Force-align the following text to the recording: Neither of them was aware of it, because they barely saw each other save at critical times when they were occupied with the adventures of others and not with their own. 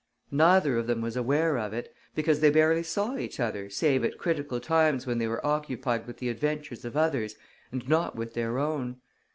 Neither 0.31 0.77
of 0.79 0.87
them 0.87 1.01
was 1.01 1.15
aware 1.15 1.59
of 1.59 1.73
it, 1.73 1.93
because 2.15 2.39
they 2.39 2.49
barely 2.49 2.81
saw 2.81 3.17
each 3.17 3.39
other 3.39 3.69
save 3.69 4.03
at 4.03 4.17
critical 4.17 4.59
times 4.59 5.05
when 5.05 5.19
they 5.19 5.27
were 5.27 5.45
occupied 5.45 6.07
with 6.07 6.17
the 6.17 6.29
adventures 6.29 6.83
of 6.83 6.97
others 6.97 7.35
and 7.71 7.87
not 7.87 8.15
with 8.15 8.33
their 8.33 8.57
own. 8.57 8.95